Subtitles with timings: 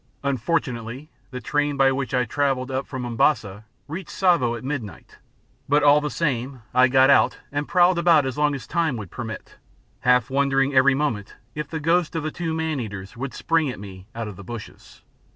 [0.23, 5.19] Unfortunately the train by which I travelled up from Mombasa reached Tsavo at midnight,
[5.69, 9.11] but all the same I got out and prowled about as long as time would
[9.11, 9.57] permit,
[9.99, 13.79] half wondering every moment if the ghosts of the two man eaters would spring at
[13.79, 15.03] me out of the bushes.